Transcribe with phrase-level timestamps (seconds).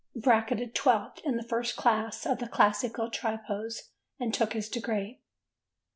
[0.15, 3.89] Bracketed 12th in the first class of the Classical Tripos
[4.19, 5.21] and took his degree.